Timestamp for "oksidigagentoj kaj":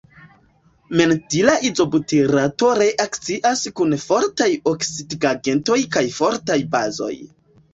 4.75-6.05